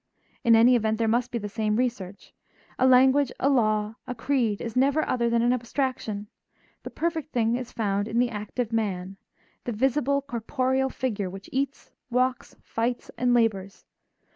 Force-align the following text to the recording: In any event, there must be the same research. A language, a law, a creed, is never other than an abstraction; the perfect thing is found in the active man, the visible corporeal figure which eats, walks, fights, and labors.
In 0.43 0.55
any 0.55 0.75
event, 0.75 0.97
there 0.97 1.07
must 1.07 1.29
be 1.29 1.37
the 1.37 1.47
same 1.47 1.75
research. 1.75 2.33
A 2.79 2.87
language, 2.87 3.31
a 3.39 3.47
law, 3.51 3.97
a 4.07 4.15
creed, 4.15 4.59
is 4.59 4.75
never 4.75 5.07
other 5.07 5.29
than 5.29 5.43
an 5.43 5.53
abstraction; 5.53 6.25
the 6.81 6.89
perfect 6.89 7.31
thing 7.31 7.55
is 7.55 7.71
found 7.71 8.07
in 8.07 8.17
the 8.17 8.31
active 8.31 8.73
man, 8.73 9.17
the 9.65 9.71
visible 9.71 10.23
corporeal 10.23 10.89
figure 10.89 11.29
which 11.29 11.51
eats, 11.53 11.91
walks, 12.09 12.55
fights, 12.63 13.11
and 13.15 13.35
labors. 13.35 13.85